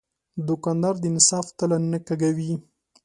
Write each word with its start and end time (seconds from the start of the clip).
دوکاندار 0.47 0.95
د 0.99 1.03
انصاف 1.11 1.47
تله 1.57 1.77
نه 1.91 1.99
کږوي. 2.07 2.53